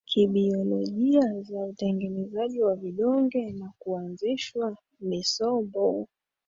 [0.05, 6.07] kibiolojia za utengenezaji wa vidonge na kuanzishwa misombo